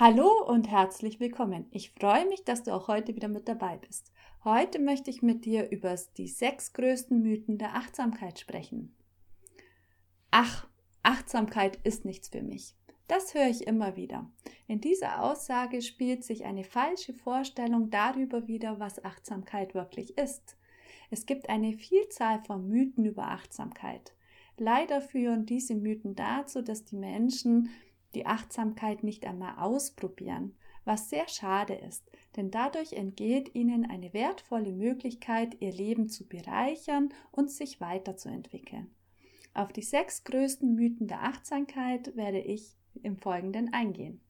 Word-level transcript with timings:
Hallo 0.00 0.44
und 0.46 0.70
herzlich 0.70 1.18
willkommen. 1.18 1.66
Ich 1.72 1.90
freue 1.90 2.24
mich, 2.28 2.44
dass 2.44 2.62
du 2.62 2.72
auch 2.72 2.86
heute 2.86 3.16
wieder 3.16 3.26
mit 3.26 3.48
dabei 3.48 3.78
bist. 3.78 4.12
Heute 4.44 4.78
möchte 4.78 5.10
ich 5.10 5.22
mit 5.22 5.44
dir 5.44 5.70
über 5.72 5.92
die 6.16 6.28
sechs 6.28 6.72
größten 6.72 7.20
Mythen 7.20 7.58
der 7.58 7.74
Achtsamkeit 7.74 8.38
sprechen. 8.38 8.94
Ach, 10.30 10.68
Achtsamkeit 11.02 11.80
ist 11.82 12.04
nichts 12.04 12.28
für 12.28 12.42
mich. 12.42 12.76
Das 13.08 13.34
höre 13.34 13.48
ich 13.48 13.66
immer 13.66 13.96
wieder. 13.96 14.30
In 14.68 14.80
dieser 14.80 15.20
Aussage 15.20 15.82
spielt 15.82 16.22
sich 16.22 16.44
eine 16.44 16.62
falsche 16.62 17.12
Vorstellung 17.12 17.90
darüber 17.90 18.46
wider, 18.46 18.78
was 18.78 19.04
Achtsamkeit 19.04 19.74
wirklich 19.74 20.16
ist. 20.16 20.56
Es 21.10 21.26
gibt 21.26 21.48
eine 21.48 21.72
Vielzahl 21.72 22.40
von 22.44 22.68
Mythen 22.68 23.04
über 23.04 23.32
Achtsamkeit. 23.32 24.12
Leider 24.58 25.00
führen 25.00 25.44
diese 25.44 25.74
Mythen 25.74 26.14
dazu, 26.14 26.62
dass 26.62 26.84
die 26.84 26.96
Menschen 26.96 27.70
die 28.14 28.26
Achtsamkeit 28.26 29.02
nicht 29.02 29.26
einmal 29.26 29.58
ausprobieren, 29.58 30.56
was 30.84 31.10
sehr 31.10 31.28
schade 31.28 31.74
ist, 31.74 32.10
denn 32.36 32.50
dadurch 32.50 32.94
entgeht 32.94 33.54
ihnen 33.54 33.88
eine 33.88 34.14
wertvolle 34.14 34.72
Möglichkeit, 34.72 35.60
ihr 35.60 35.72
Leben 35.72 36.08
zu 36.08 36.26
bereichern 36.26 37.10
und 37.30 37.50
sich 37.50 37.80
weiterzuentwickeln. 37.80 38.90
Auf 39.52 39.72
die 39.72 39.82
sechs 39.82 40.24
größten 40.24 40.74
Mythen 40.74 41.08
der 41.08 41.24
Achtsamkeit 41.24 42.16
werde 42.16 42.40
ich 42.40 42.76
im 43.02 43.16
Folgenden 43.18 43.72
eingehen. 43.72 44.20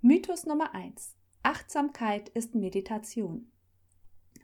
Mythos 0.00 0.46
Nummer 0.46 0.74
1. 0.74 1.16
Achtsamkeit 1.42 2.28
ist 2.30 2.54
Meditation. 2.54 3.50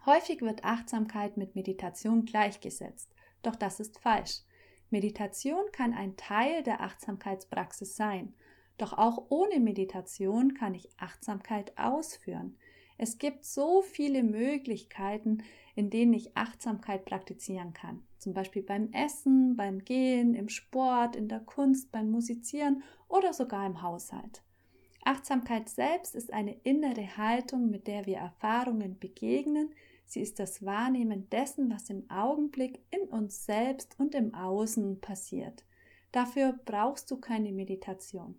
Häufig 0.07 0.41
wird 0.41 0.65
Achtsamkeit 0.65 1.37
mit 1.37 1.55
Meditation 1.55 2.25
gleichgesetzt, 2.25 3.15
doch 3.43 3.57
das 3.57 3.81
ist 3.81 3.99
falsch. 3.99 4.41
Meditation 4.91 5.65
kann 5.73 5.93
ein 5.93 6.17
Teil 6.17 6.63
der 6.63 6.81
Achtsamkeitspraxis 6.81 7.97
sein, 7.97 8.35
doch 8.79 8.93
auch 8.93 9.27
ohne 9.29 9.61
Meditation 9.61 10.55
kann 10.55 10.75
ich 10.75 10.89
Achtsamkeit 10.99 11.77
ausführen. 11.79 12.57
Es 12.97 13.19
gibt 13.19 13.45
so 13.45 13.83
viele 13.83 14.23
Möglichkeiten, 14.23 15.43
in 15.75 15.91
denen 15.91 16.13
ich 16.13 16.37
Achtsamkeit 16.37 17.05
praktizieren 17.05 17.73
kann. 17.73 18.03
Zum 18.19 18.35
Beispiel 18.35 18.63
beim 18.63 18.93
Essen, 18.93 19.57
beim 19.57 19.85
Gehen, 19.85 20.35
im 20.35 20.49
Sport, 20.49 21.17
in 21.17 21.29
der 21.29 21.41
Kunst, 21.41 21.91
beim 21.91 22.11
Musizieren 22.11 22.83
oder 23.09 23.33
sogar 23.33 23.67
im 23.67 23.83
Haushalt. 23.83 24.43
Achtsamkeit 25.05 25.69
selbst 25.69 26.15
ist 26.15 26.33
eine 26.33 26.55
innere 26.63 27.17
Haltung, 27.17 27.69
mit 27.69 27.87
der 27.87 28.07
wir 28.07 28.19
Erfahrungen 28.19 28.99
begegnen. 28.99 29.71
Sie 30.07 30.21
ist 30.21 30.39
das 30.39 30.65
Wahrnehmen 30.65 31.29
dessen, 31.31 31.71
was 31.71 31.91
im 31.91 32.09
Augenblick 32.11 32.81
in 32.91 33.09
uns 33.09 33.45
selbst 33.45 33.99
und 33.99 34.15
im 34.15 34.35
Außen 34.35 35.01
passiert. 35.01 35.65
Dafür 36.13 36.59
brauchst 36.65 37.11
du 37.11 37.17
keine 37.17 37.53
Meditation. 37.53 38.39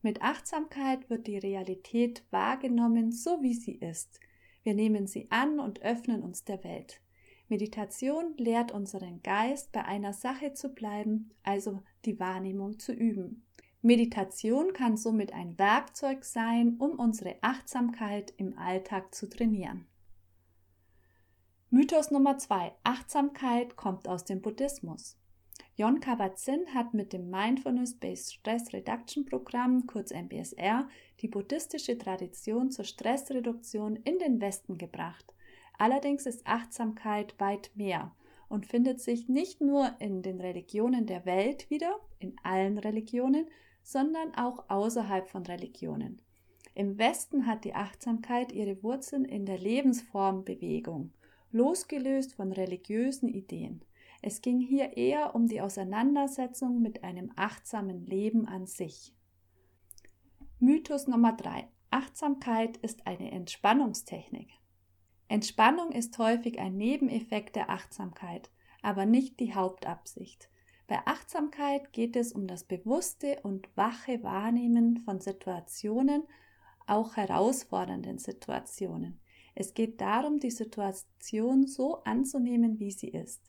Mit 0.00 0.22
Achtsamkeit 0.22 1.10
wird 1.10 1.26
die 1.26 1.38
Realität 1.38 2.24
wahrgenommen, 2.30 3.10
so 3.10 3.42
wie 3.42 3.54
sie 3.54 3.74
ist. 3.74 4.20
Wir 4.62 4.74
nehmen 4.74 5.06
sie 5.06 5.30
an 5.30 5.58
und 5.58 5.82
öffnen 5.82 6.22
uns 6.22 6.44
der 6.44 6.62
Welt. 6.62 7.00
Meditation 7.48 8.34
lehrt 8.36 8.72
unseren 8.72 9.22
Geist, 9.22 9.72
bei 9.72 9.84
einer 9.84 10.12
Sache 10.12 10.52
zu 10.52 10.68
bleiben, 10.68 11.30
also 11.42 11.82
die 12.04 12.20
Wahrnehmung 12.20 12.78
zu 12.78 12.92
üben. 12.92 13.46
Meditation 13.80 14.72
kann 14.72 14.96
somit 14.96 15.32
ein 15.32 15.58
Werkzeug 15.58 16.24
sein, 16.24 16.76
um 16.78 16.98
unsere 16.98 17.36
Achtsamkeit 17.42 18.32
im 18.36 18.58
Alltag 18.58 19.14
zu 19.14 19.28
trainieren. 19.28 19.86
Mythos 21.70 22.10
Nummer 22.10 22.38
2. 22.38 22.72
Achtsamkeit 22.82 23.76
kommt 23.76 24.08
aus 24.08 24.24
dem 24.24 24.40
Buddhismus. 24.40 25.17
Jon 25.80 26.00
Kabat-Zinn 26.00 26.74
hat 26.74 26.92
mit 26.92 27.12
dem 27.12 27.30
Mindfulness-Based 27.30 28.34
Stress 28.34 28.72
Reduction 28.72 29.24
Programm, 29.24 29.86
kurz 29.86 30.10
MBSR, 30.10 30.88
die 31.20 31.28
buddhistische 31.28 31.96
Tradition 31.96 32.72
zur 32.72 32.84
Stressreduktion 32.84 33.94
in 33.94 34.18
den 34.18 34.40
Westen 34.40 34.76
gebracht. 34.76 35.32
Allerdings 35.78 36.26
ist 36.26 36.44
Achtsamkeit 36.48 37.38
weit 37.38 37.70
mehr 37.76 38.12
und 38.48 38.66
findet 38.66 39.00
sich 39.00 39.28
nicht 39.28 39.60
nur 39.60 39.94
in 40.00 40.22
den 40.22 40.40
Religionen 40.40 41.06
der 41.06 41.24
Welt 41.26 41.70
wieder, 41.70 41.94
in 42.18 42.34
allen 42.42 42.78
Religionen, 42.78 43.46
sondern 43.84 44.34
auch 44.34 44.68
außerhalb 44.68 45.28
von 45.28 45.46
Religionen. 45.46 46.20
Im 46.74 46.98
Westen 46.98 47.46
hat 47.46 47.62
die 47.64 47.76
Achtsamkeit 47.76 48.50
ihre 48.50 48.82
Wurzeln 48.82 49.24
in 49.24 49.46
der 49.46 49.58
Lebensformbewegung, 49.58 51.12
losgelöst 51.52 52.34
von 52.34 52.50
religiösen 52.50 53.28
Ideen. 53.28 53.84
Es 54.20 54.42
ging 54.42 54.60
hier 54.60 54.96
eher 54.96 55.34
um 55.34 55.46
die 55.46 55.60
Auseinandersetzung 55.60 56.82
mit 56.82 57.04
einem 57.04 57.32
achtsamen 57.36 58.04
Leben 58.04 58.46
an 58.46 58.66
sich. 58.66 59.14
Mythos 60.58 61.06
Nummer 61.06 61.34
3. 61.34 61.68
Achtsamkeit 61.90 62.76
ist 62.78 63.06
eine 63.06 63.30
Entspannungstechnik. 63.30 64.50
Entspannung 65.28 65.92
ist 65.92 66.18
häufig 66.18 66.58
ein 66.58 66.76
Nebeneffekt 66.76 67.54
der 67.54 67.70
Achtsamkeit, 67.70 68.50
aber 68.82 69.06
nicht 69.06 69.38
die 69.40 69.54
Hauptabsicht. 69.54 70.50
Bei 70.88 71.06
Achtsamkeit 71.06 71.92
geht 71.92 72.16
es 72.16 72.32
um 72.32 72.46
das 72.46 72.64
bewusste 72.64 73.38
und 73.42 73.68
wache 73.76 74.22
Wahrnehmen 74.22 74.96
von 74.96 75.20
Situationen, 75.20 76.24
auch 76.86 77.16
herausfordernden 77.16 78.18
Situationen. 78.18 79.20
Es 79.54 79.74
geht 79.74 80.00
darum, 80.00 80.40
die 80.40 80.50
Situation 80.50 81.66
so 81.66 82.02
anzunehmen, 82.04 82.78
wie 82.78 82.90
sie 82.90 83.08
ist. 83.08 83.42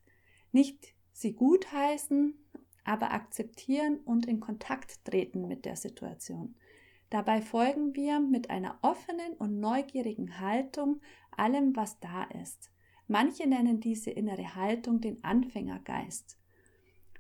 Nicht 0.52 0.94
sie 1.12 1.34
gutheißen, 1.34 2.34
aber 2.84 3.12
akzeptieren 3.12 4.00
und 4.06 4.26
in 4.26 4.40
Kontakt 4.40 5.06
treten 5.06 5.48
mit 5.48 5.66
der 5.66 5.76
Situation. 5.76 6.56
Dabei 7.10 7.42
folgen 7.42 7.96
wir 7.96 8.20
mit 8.20 8.50
einer 8.50 8.78
offenen 8.82 9.34
und 9.34 9.60
neugierigen 9.60 10.40
Haltung 10.40 11.02
allem, 11.36 11.76
was 11.76 12.00
da 12.00 12.24
ist. 12.42 12.72
Manche 13.08 13.48
nennen 13.48 13.80
diese 13.80 14.12
innere 14.12 14.56
Haltung 14.56 15.02
den 15.02 15.24
Anfängergeist. 15.24 16.38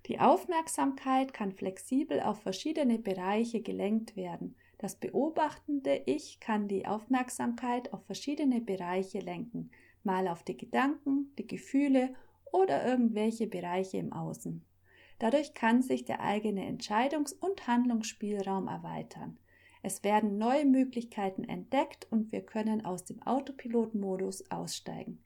Die 0.06 0.19
Aufmerksamkeit 0.19 1.34
kann 1.34 1.51
flexibel 1.51 2.19
auf 2.22 2.41
verschiedene 2.41 3.00
Bereiche 3.00 3.61
gelenkt 3.61 4.16
werden. 4.16 4.56
Das 4.78 4.96
beobachtende 4.96 6.03
Ich 6.06 6.40
kann 6.40 6.67
die 6.67 6.85
Aufmerksamkeit 6.85 7.91
auf 7.91 8.06
verschiedene 8.06 8.61
Bereiche 8.61 9.19
lenken, 9.19 9.72
mal 10.03 10.28
auf 10.28 10.44
die 10.44 10.57
Gedanken, 10.57 11.34
die 11.38 11.47
Gefühle 11.47 12.16
oder 12.52 12.86
irgendwelche 12.86 13.48
Bereiche 13.48 13.98
im 13.98 14.14
Außen. 14.14 14.66
Dadurch 15.20 15.54
kann 15.54 15.82
sich 15.82 16.06
der 16.06 16.22
eigene 16.22 16.66
Entscheidungs- 16.66 17.34
und 17.34 17.68
Handlungsspielraum 17.68 18.68
erweitern. 18.68 19.38
Es 19.82 20.04
werden 20.04 20.38
neue 20.38 20.66
Möglichkeiten 20.66 21.44
entdeckt 21.44 22.08
und 22.09 22.32
wir 22.32 22.42
können 22.42 22.86
aus 22.86 23.06
dem 23.06 23.22
Autopilotmodus 23.24 24.50
aussteigen. 24.52 25.22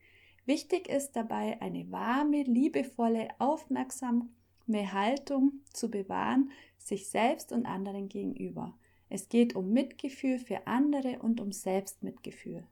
Wichtig 0.45 0.89
ist 0.89 1.13
dabei, 1.13 1.61
eine 1.61 1.89
warme, 1.91 2.43
liebevolle, 2.43 3.29
aufmerksame 3.39 4.27
Haltung 4.67 5.53
zu 5.71 5.89
bewahren, 5.89 6.51
sich 6.77 7.09
selbst 7.09 7.51
und 7.51 7.65
anderen 7.65 8.09
gegenüber. 8.09 8.77
Es 9.09 9.29
geht 9.29 9.55
um 9.55 9.71
Mitgefühl 9.71 10.39
für 10.39 10.67
andere 10.67 11.19
und 11.19 11.39
um 11.39 11.51
Selbstmitgefühl. 11.51 12.65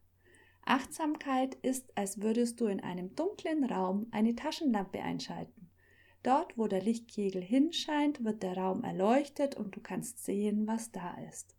Achtsamkeit 0.65 1.55
ist, 1.55 1.97
als 1.97 2.21
würdest 2.21 2.61
du 2.61 2.67
in 2.67 2.79
einem 2.81 3.15
dunklen 3.15 3.63
Raum 3.63 4.07
eine 4.11 4.35
Taschenlampe 4.35 5.01
einschalten. 5.01 5.69
Dort, 6.23 6.57
wo 6.57 6.67
der 6.67 6.81
Lichtkegel 6.81 7.41
hinscheint, 7.41 8.23
wird 8.23 8.43
der 8.43 8.57
Raum 8.57 8.83
erleuchtet 8.83 9.55
und 9.55 9.75
du 9.75 9.79
kannst 9.81 10.23
sehen, 10.23 10.67
was 10.67 10.91
da 10.91 11.15
ist. 11.29 11.55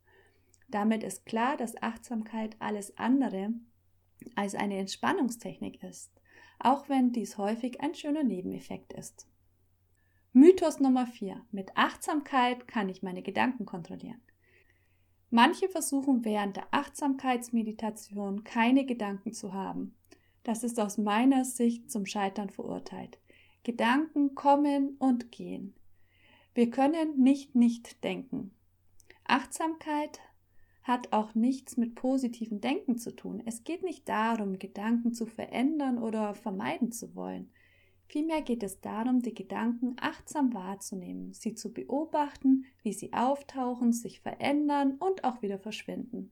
Damit 0.69 1.03
ist 1.03 1.27
klar, 1.27 1.57
dass 1.57 1.81
Achtsamkeit 1.83 2.57
alles 2.61 2.97
andere 2.97 3.51
als 4.37 4.55
eine 4.55 4.79
Entspannungstechnik 4.79 5.83
ist, 5.83 6.13
auch 6.59 6.89
wenn 6.89 7.13
dies 7.13 7.39
häufig 7.39 7.81
ein 7.81 7.95
schöner 7.95 8.23
Nebeneffekt 8.23 8.93
ist. 8.93 9.27
Mythos 10.33 10.81
Nummer 10.81 11.07
4. 11.07 11.45
Mit 11.51 11.77
Achtsamkeit 11.77 12.67
kann 12.67 12.89
ich 12.89 13.03
meine 13.03 13.23
Gedanken 13.23 13.67
kontrollieren. 13.67 14.23
Manche 15.35 15.71
versuchen 15.71 16.27
während 16.27 16.59
der 16.59 16.67
Achtsamkeitsmeditation 16.73 18.45
keine 18.45 18.85
Gedanken 18.85 19.33
zu 19.33 19.55
haben. 19.55 19.95
Das 20.43 20.63
ist 20.63 20.79
aus 20.79 20.99
meiner 20.99 21.47
Sicht 21.47 21.91
zum 21.91 22.05
Scheitern 22.05 22.51
verurteilt. 22.51 23.19
Gedanken 23.63 24.35
kommen 24.35 24.95
und 24.99 25.33
gehen. 25.33 25.73
Wir 26.53 26.69
können 26.69 27.23
nicht 27.23 27.55
nicht 27.55 28.05
denken. 28.05 28.51
Achtsamkeit 29.25 30.21
hat 30.83 31.15
auch 31.15 31.35
nichts 31.35 31.79
mit 31.79 31.95
positivem 31.95 32.61
Denken 32.61 32.99
zu 32.99 33.17
tun. 33.17 33.43
Es 33.47 33.65
geht 33.65 33.85
nicht 33.85 34.07
darum, 34.11 34.59
Gedanken 34.59 35.15
zu 35.15 35.25
verändern 35.25 35.97
oder 35.97 36.35
vermeiden 36.35 36.93
zu 36.93 37.15
wollen. 37.15 37.49
Vielmehr 38.13 38.43
geht 38.43 38.63
es 38.63 38.79
darum, 38.83 39.23
die 39.23 39.33
Gedanken 39.33 39.97
achtsam 39.99 40.53
wahrzunehmen, 40.53 41.33
sie 41.33 41.55
zu 41.55 41.73
beobachten, 41.73 42.67
wie 42.83 42.93
sie 42.93 43.15
auftauchen, 43.15 43.95
sich 43.95 44.21
verändern 44.21 44.99
und 44.99 45.25
auch 45.25 45.41
wieder 45.41 45.59
verschwinden. 45.59 46.31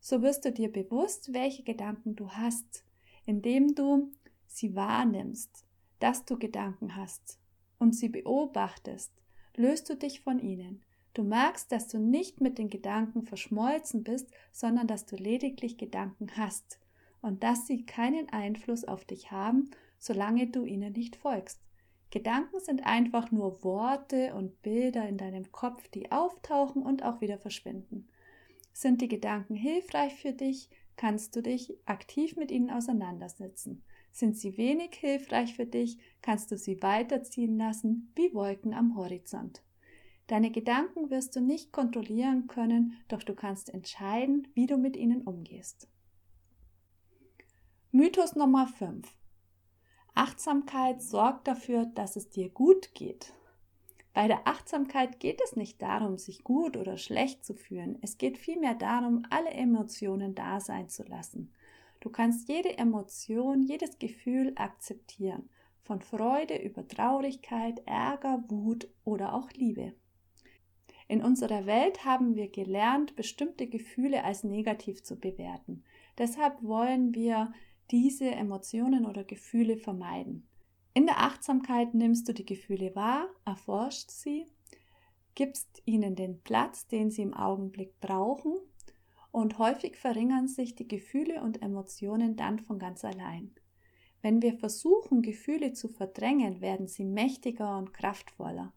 So 0.00 0.22
wirst 0.22 0.46
du 0.46 0.52
dir 0.52 0.72
bewusst, 0.72 1.34
welche 1.34 1.64
Gedanken 1.64 2.16
du 2.16 2.30
hast, 2.30 2.82
indem 3.26 3.74
du 3.74 4.10
sie 4.46 4.74
wahrnimmst, 4.74 5.66
dass 5.98 6.24
du 6.24 6.38
Gedanken 6.38 6.96
hast 6.96 7.38
und 7.78 7.94
sie 7.94 8.08
beobachtest, 8.08 9.12
löst 9.54 9.90
du 9.90 9.96
dich 9.96 10.22
von 10.22 10.38
ihnen. 10.38 10.82
Du 11.12 11.24
merkst, 11.24 11.70
dass 11.70 11.88
du 11.88 11.98
nicht 11.98 12.40
mit 12.40 12.56
den 12.56 12.70
Gedanken 12.70 13.20
verschmolzen 13.20 14.02
bist, 14.02 14.30
sondern 14.50 14.86
dass 14.86 15.04
du 15.04 15.16
lediglich 15.16 15.76
Gedanken 15.76 16.28
hast 16.38 16.80
und 17.20 17.42
dass 17.42 17.66
sie 17.66 17.84
keinen 17.84 18.30
Einfluss 18.30 18.84
auf 18.84 19.04
dich 19.04 19.30
haben 19.30 19.68
solange 19.98 20.48
du 20.48 20.64
ihnen 20.64 20.92
nicht 20.92 21.16
folgst. 21.16 21.60
Gedanken 22.10 22.60
sind 22.60 22.86
einfach 22.86 23.30
nur 23.30 23.62
Worte 23.64 24.34
und 24.34 24.62
Bilder 24.62 25.08
in 25.08 25.18
deinem 25.18 25.50
Kopf, 25.52 25.88
die 25.88 26.12
auftauchen 26.12 26.82
und 26.82 27.02
auch 27.02 27.20
wieder 27.20 27.38
verschwinden. 27.38 28.08
Sind 28.72 29.00
die 29.00 29.08
Gedanken 29.08 29.54
hilfreich 29.54 30.14
für 30.14 30.32
dich, 30.32 30.70
kannst 30.96 31.34
du 31.36 31.42
dich 31.42 31.76
aktiv 31.84 32.36
mit 32.36 32.50
ihnen 32.50 32.70
auseinandersetzen. 32.70 33.82
Sind 34.12 34.36
sie 34.36 34.56
wenig 34.56 34.94
hilfreich 34.94 35.54
für 35.54 35.66
dich, 35.66 35.98
kannst 36.22 36.50
du 36.50 36.56
sie 36.56 36.82
weiterziehen 36.82 37.58
lassen 37.58 38.12
wie 38.14 38.32
Wolken 38.32 38.72
am 38.72 38.96
Horizont. 38.96 39.62
Deine 40.26 40.50
Gedanken 40.50 41.10
wirst 41.10 41.36
du 41.36 41.40
nicht 41.40 41.72
kontrollieren 41.72 42.48
können, 42.48 42.96
doch 43.08 43.22
du 43.22 43.34
kannst 43.34 43.72
entscheiden, 43.72 44.48
wie 44.54 44.66
du 44.66 44.76
mit 44.76 44.96
ihnen 44.96 45.22
umgehst. 45.22 45.88
Mythos 47.92 48.34
Nummer 48.34 48.66
5. 48.66 49.06
Achtsamkeit 50.16 51.02
sorgt 51.02 51.46
dafür, 51.46 51.86
dass 51.86 52.16
es 52.16 52.30
dir 52.30 52.48
gut 52.48 52.94
geht. 52.94 53.32
Bei 54.14 54.28
der 54.28 54.48
Achtsamkeit 54.48 55.20
geht 55.20 55.42
es 55.44 55.56
nicht 55.56 55.82
darum, 55.82 56.16
sich 56.16 56.42
gut 56.42 56.78
oder 56.78 56.96
schlecht 56.96 57.44
zu 57.44 57.54
fühlen. 57.54 57.98
Es 58.00 58.16
geht 58.16 58.38
vielmehr 58.38 58.74
darum, 58.74 59.26
alle 59.28 59.50
Emotionen 59.50 60.34
da 60.34 60.58
sein 60.58 60.88
zu 60.88 61.02
lassen. 61.02 61.52
Du 62.00 62.08
kannst 62.08 62.48
jede 62.48 62.78
Emotion, 62.78 63.62
jedes 63.62 63.98
Gefühl 63.98 64.52
akzeptieren. 64.56 65.50
Von 65.82 66.00
Freude 66.00 66.56
über 66.56 66.88
Traurigkeit, 66.88 67.82
Ärger, 67.84 68.42
Wut 68.48 68.88
oder 69.04 69.34
auch 69.34 69.50
Liebe. 69.52 69.92
In 71.08 71.22
unserer 71.22 71.66
Welt 71.66 72.04
haben 72.04 72.34
wir 72.34 72.48
gelernt, 72.48 73.16
bestimmte 73.16 73.66
Gefühle 73.66 74.24
als 74.24 74.44
negativ 74.44 75.04
zu 75.04 75.16
bewerten. 75.16 75.84
Deshalb 76.18 76.62
wollen 76.62 77.14
wir 77.14 77.52
diese 77.90 78.30
Emotionen 78.30 79.06
oder 79.06 79.24
Gefühle 79.24 79.76
vermeiden. 79.76 80.48
In 80.94 81.06
der 81.06 81.20
Achtsamkeit 81.20 81.94
nimmst 81.94 82.28
du 82.28 82.32
die 82.32 82.46
Gefühle 82.46 82.94
wahr, 82.94 83.28
erforscht 83.44 84.10
sie, 84.10 84.46
gibst 85.34 85.82
ihnen 85.84 86.14
den 86.16 86.40
Platz, 86.40 86.86
den 86.86 87.10
sie 87.10 87.22
im 87.22 87.34
Augenblick 87.34 88.00
brauchen 88.00 88.54
und 89.30 89.58
häufig 89.58 89.96
verringern 89.96 90.48
sich 90.48 90.74
die 90.74 90.88
Gefühle 90.88 91.42
und 91.42 91.60
Emotionen 91.60 92.36
dann 92.36 92.58
von 92.58 92.78
ganz 92.78 93.04
allein. 93.04 93.54
Wenn 94.22 94.40
wir 94.40 94.54
versuchen, 94.54 95.22
Gefühle 95.22 95.74
zu 95.74 95.88
verdrängen, 95.88 96.60
werden 96.60 96.88
sie 96.88 97.04
mächtiger 97.04 97.76
und 97.76 97.92
kraftvoller. 97.92 98.72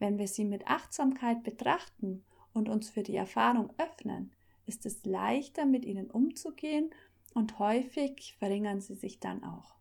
Wenn 0.00 0.18
wir 0.18 0.26
sie 0.26 0.44
mit 0.44 0.66
Achtsamkeit 0.66 1.44
betrachten 1.44 2.24
und 2.52 2.68
uns 2.68 2.90
für 2.90 3.02
die 3.02 3.16
Erfahrung 3.16 3.72
öffnen, 3.78 4.32
ist 4.66 4.84
es 4.86 5.04
leichter, 5.04 5.64
mit 5.64 5.84
ihnen 5.84 6.10
umzugehen 6.10 6.90
und 7.34 7.58
häufig 7.58 8.34
verringern 8.38 8.80
sie 8.80 8.94
sich 8.94 9.20
dann 9.20 9.44
auch. 9.44 9.76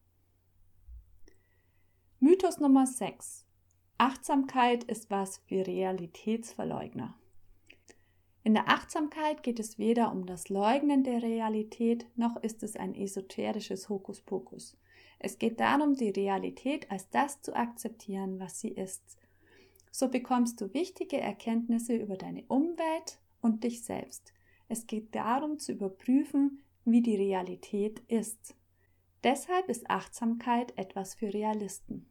Mythos 2.19 2.60
Nummer 2.60 2.86
6. 2.86 3.46
Achtsamkeit 3.98 4.84
ist 4.86 5.10
was 5.10 5.38
für 5.40 5.66
Realitätsverleugner. 5.66 7.16
In 8.44 8.54
der 8.54 8.69
Achtsamkeit 8.69 9.44
geht 9.44 9.60
es 9.60 9.78
weder 9.78 10.12
um 10.12 10.25
das 10.25 10.50
Leugnen 10.50 11.04
der 11.04 11.22
Realität, 11.22 12.07
noch 12.16 12.38
ist 12.38 12.63
es 12.63 12.75
ein 12.75 12.96
esoterisches 12.96 13.90
Hokuspokus. 13.90 14.78
Es 15.19 15.38
geht 15.38 15.60
darum, 15.60 15.95
die 15.95 16.10
Realität 16.10 16.90
als 16.90 17.10
das 17.10 17.42
zu 17.42 17.54
akzeptieren, 17.54 18.40
was 18.40 18.60
sie 18.60 18.69
ist. 18.69 19.18
So 19.92 20.07
bekommst 20.07 20.62
du 20.62 20.74
wichtige 20.74 21.19
Erkenntnisse 21.19 21.95
über 21.95 22.16
deine 22.16 22.44
Umwelt 22.48 23.19
und 23.42 23.63
dich 23.63 23.84
selbst. 23.84 24.34
Es 24.69 24.88
geht 24.88 25.13
darum 25.13 25.60
zu 25.60 25.74
überprüfen, 25.74 26.63
wie 26.92 27.02
die 27.02 27.16
Realität 27.16 28.00
ist. 28.08 28.56
Deshalb 29.24 29.68
ist 29.68 29.90
Achtsamkeit 29.90 30.78
etwas 30.78 31.16
für 31.16 31.34
Realisten. 31.34 32.06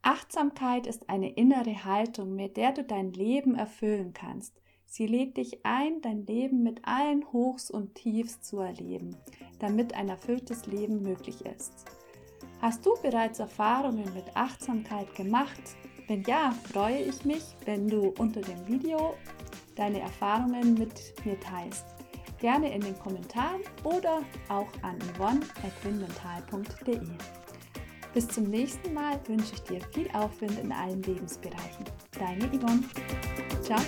Achtsamkeit 0.00 0.86
ist 0.86 1.08
eine 1.08 1.32
innere 1.34 1.84
Haltung, 1.84 2.34
mit 2.34 2.56
der 2.56 2.72
du 2.72 2.82
dein 2.82 3.12
Leben 3.12 3.54
erfüllen 3.54 4.12
kannst. 4.12 4.60
Sie 4.84 5.06
lädt 5.06 5.36
dich 5.36 5.64
ein, 5.64 6.00
dein 6.00 6.26
Leben 6.26 6.62
mit 6.62 6.84
allen 6.84 7.30
Hochs 7.32 7.70
und 7.70 7.94
Tiefs 7.94 8.42
zu 8.42 8.58
erleben, 8.58 9.16
damit 9.58 9.94
ein 9.94 10.08
erfülltes 10.08 10.66
Leben 10.66 11.02
möglich 11.02 11.44
ist. 11.46 11.72
Hast 12.60 12.84
du 12.84 12.94
bereits 13.02 13.38
Erfahrungen 13.38 14.12
mit 14.14 14.36
Achtsamkeit 14.36 15.14
gemacht? 15.14 15.62
Wenn 16.08 16.22
ja, 16.24 16.50
freue 16.72 17.02
ich 17.02 17.24
mich, 17.24 17.44
wenn 17.64 17.88
du 17.88 18.12
unter 18.18 18.40
dem 18.40 18.66
Video 18.66 19.14
deine 19.76 20.00
Erfahrungen 20.00 20.74
mit 20.74 21.14
mir 21.24 21.38
teilst 21.38 21.91
gerne 22.42 22.70
in 22.74 22.82
den 22.82 22.98
Kommentaren 22.98 23.62
oder 23.84 24.22
auch 24.48 24.68
an 24.82 24.98
yvonne.winmental.de. 25.14 27.00
Bis 28.12 28.28
zum 28.28 28.44
nächsten 28.44 28.92
Mal 28.92 29.18
wünsche 29.26 29.54
ich 29.54 29.62
dir 29.62 29.80
viel 29.92 30.10
Aufwind 30.12 30.58
in 30.58 30.70
allen 30.70 31.00
Lebensbereichen. 31.02 31.86
Deine 32.18 32.46
Yvonne. 32.48 32.82
Ciao. 33.62 33.80